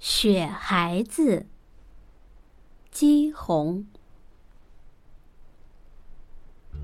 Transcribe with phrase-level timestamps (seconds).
[0.00, 1.44] 雪孩子，
[2.90, 3.84] 姬红。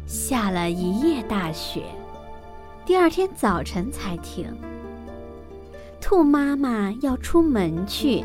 [0.04, 1.82] 下了一夜大雪，
[2.84, 4.54] 第二天早晨才停。
[5.98, 8.22] 兔妈妈要出门去，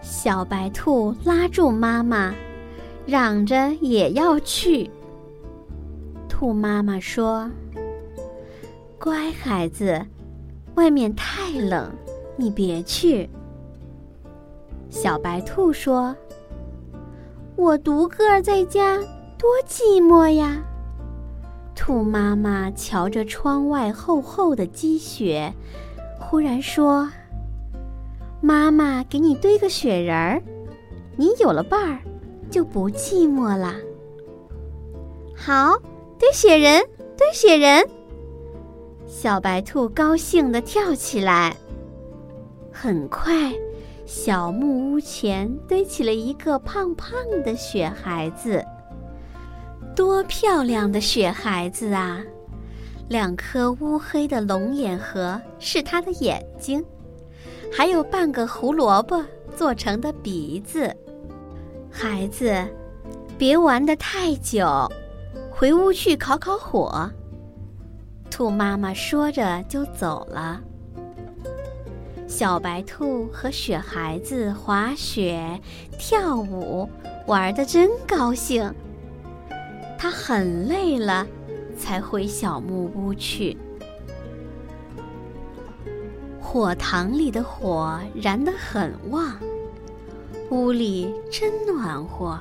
[0.00, 2.32] 小白兔拉住妈妈，
[3.04, 4.88] 嚷着也要去。
[6.28, 7.50] 兔妈妈说
[8.96, 10.06] ：“乖孩子，
[10.76, 11.92] 外面太冷，
[12.36, 13.28] 你别去。”
[14.96, 16.16] 小白兔说
[17.54, 18.96] ：“我独个儿在家，
[19.36, 20.64] 多寂寞呀。”
[21.76, 25.52] 兔妈妈瞧着窗外厚厚的积雪，
[26.18, 27.06] 忽然说
[28.40, 30.42] ：“妈妈给你堆个雪人儿，
[31.14, 31.98] 你有了伴儿，
[32.50, 33.74] 就不寂寞啦。”
[35.36, 35.78] 好，
[36.18, 36.82] 堆雪人，
[37.18, 37.86] 堆雪人。
[39.06, 41.54] 小白兔高兴地跳起来，
[42.72, 43.52] 很快。
[44.06, 48.64] 小木屋前堆起了一个胖胖的雪孩子，
[49.96, 52.22] 多漂亮的雪孩子啊！
[53.08, 56.84] 两颗乌黑的龙眼核是他的眼睛，
[57.72, 59.20] 还有半个胡萝卜
[59.56, 60.94] 做成的鼻子。
[61.90, 62.64] 孩子，
[63.36, 64.88] 别玩得太久，
[65.50, 67.10] 回屋去烤烤火。
[68.30, 70.60] 兔妈妈说着就走了。
[72.28, 75.60] 小白兔和雪孩子滑雪、
[75.96, 76.88] 跳舞，
[77.26, 78.74] 玩得真高兴。
[79.96, 81.26] 他很累了，
[81.78, 83.56] 才回小木屋去。
[86.40, 89.38] 火塘里的火燃得很旺，
[90.50, 92.38] 屋里真暖和。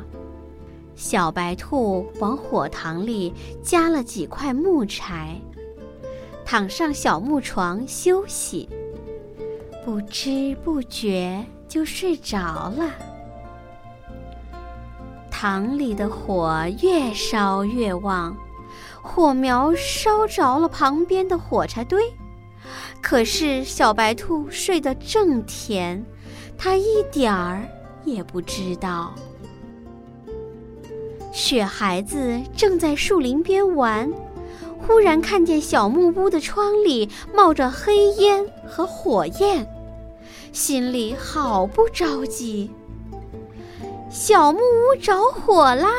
[0.96, 5.40] 小白兔往火塘里加了几块木柴，
[6.44, 8.68] 躺上小木床休息。
[9.86, 12.90] 不知不觉就睡着了。
[15.30, 18.36] 塘里的火越烧越旺，
[19.04, 22.02] 火苗烧着了旁边的火柴堆。
[23.00, 26.04] 可是小白兔睡得正甜，
[26.58, 27.62] 它一点儿
[28.04, 29.14] 也不知道。
[31.32, 34.12] 雪孩子正在树林边玩，
[34.80, 39.68] 忽然看见小木屋的窗里冒着黑烟和火焰。
[40.56, 42.72] 心里好不着急，
[44.10, 45.90] 小木屋着火啦！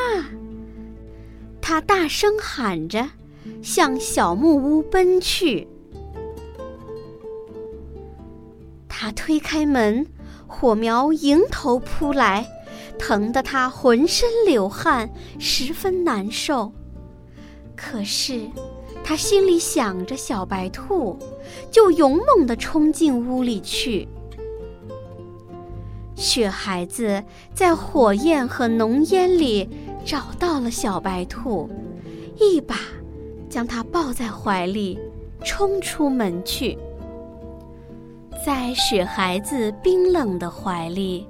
[1.60, 3.06] 他大声喊着，
[3.62, 5.68] 向小木屋奔去。
[8.88, 10.06] 他推开门，
[10.46, 12.46] 火苗迎头扑来，
[12.98, 16.72] 疼得他浑身流汗，十分难受。
[17.76, 18.40] 可是，
[19.04, 21.18] 他心里想着小白兔，
[21.70, 24.08] 就勇猛地冲进屋里去。
[26.16, 27.22] 雪孩子
[27.52, 29.68] 在火焰和浓烟里
[30.02, 31.68] 找到了小白兔，
[32.40, 32.76] 一把
[33.50, 34.98] 将它抱在怀里，
[35.44, 36.76] 冲出门去。
[38.44, 41.26] 在雪孩子冰冷的怀里，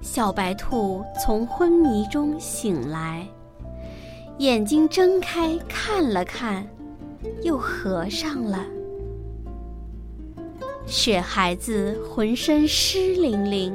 [0.00, 3.24] 小白兔从昏迷中醒来，
[4.38, 6.66] 眼睛睁开看了看，
[7.42, 8.58] 又合上了。
[10.84, 13.72] 雪孩子浑身湿淋淋。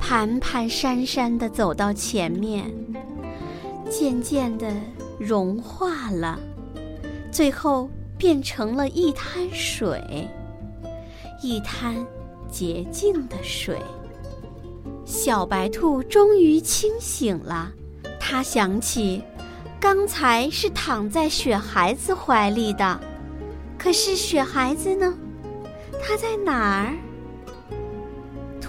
[0.00, 2.70] 蹒蹒跚跚地走到前面，
[3.90, 4.72] 渐渐地
[5.18, 6.38] 融化了，
[7.32, 10.28] 最后变成了一滩水，
[11.42, 11.94] 一滩
[12.50, 13.78] 洁净的水。
[15.04, 17.72] 小白兔终于清醒了，
[18.18, 19.22] 它想起，
[19.80, 23.00] 刚才是躺在雪孩子怀里的，
[23.78, 25.14] 可是雪孩子呢？
[26.06, 26.94] 他在哪儿？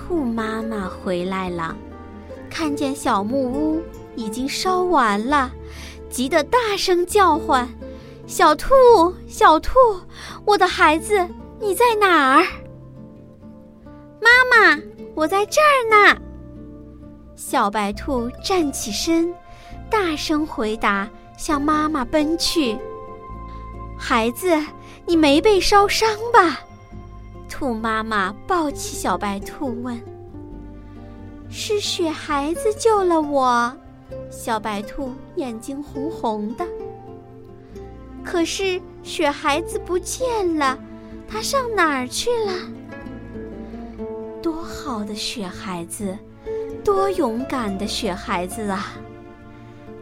[0.08, 1.76] 兔妈妈回来了，
[2.48, 3.82] 看见小木屋
[4.16, 5.52] 已经烧完了，
[6.12, 7.68] 急得大声叫唤
[8.28, 8.70] ：“小兔，
[9.28, 9.74] 小兔，
[10.46, 11.28] 我的孩子，
[11.60, 12.46] 你在哪儿？”
[14.22, 14.80] 妈妈，
[15.16, 16.22] 我在这儿呢。
[17.36, 19.34] 小白兔站起身，
[19.90, 22.78] 大声回答，向妈妈奔去
[23.98, 24.56] ：“孩子，
[25.08, 26.60] 你没被烧伤吧？”
[27.58, 29.98] 兔妈妈抱起小白兔问
[31.50, 33.74] ：“是雪孩子救了我？”
[34.30, 36.68] 小白兔眼睛红红的。
[38.26, 40.78] 可是雪孩子不见了，
[41.30, 42.52] 他上哪儿去了？
[44.42, 46.14] 多好的雪孩子，
[46.84, 48.92] 多勇敢的雪孩子啊！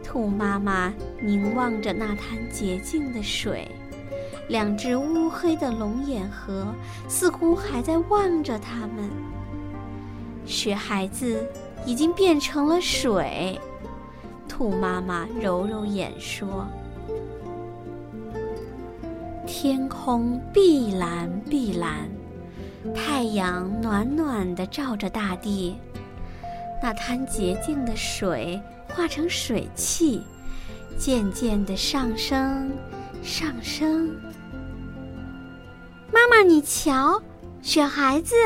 [0.02, 3.70] 兔妈妈凝望着那滩洁净的水。
[4.48, 6.66] 两只乌黑的龙眼核
[7.08, 9.10] 似乎还在望着他们。
[10.44, 11.46] 雪孩子
[11.86, 13.58] 已经变成了水。
[14.46, 16.66] 兔妈妈揉揉眼说
[19.46, 22.08] ：“天空碧蓝碧蓝，
[22.94, 25.76] 太阳暖暖的照着大地。
[26.82, 28.60] 那滩洁净的水
[28.94, 30.22] 化成水汽，
[30.98, 32.70] 渐渐的上升，
[33.24, 34.14] 上升。
[36.12, 37.20] 妈妈，你瞧，
[37.62, 38.36] 雪孩子。”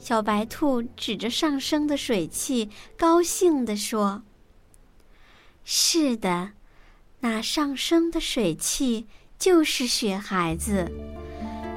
[0.00, 4.22] 小白兔指着上升的水汽，高兴地说
[5.62, 6.52] ：“是的，
[7.20, 9.06] 那上升的水汽
[9.38, 10.90] 就是雪孩子。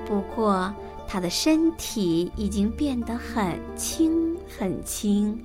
[0.07, 0.73] 不过，
[1.05, 5.37] 它的身体已经变得很轻很轻，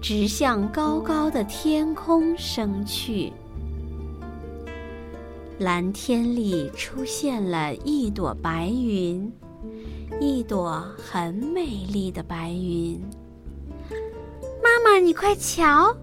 [0.00, 3.30] 直向高高的天空升去。
[5.58, 9.32] 蓝天里出现了一朵白云。”
[10.20, 13.00] 一朵很美丽的白云。
[14.62, 15.96] 妈妈，你快瞧！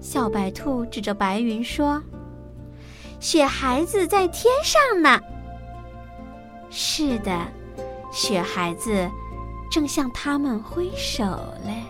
[0.00, 2.02] 小白兔指着白云说
[3.20, 5.20] ：“雪孩子在天上呢。”
[6.70, 7.46] 是的，
[8.10, 9.08] 雪孩子
[9.70, 11.24] 正向他们挥手
[11.64, 11.84] 嘞。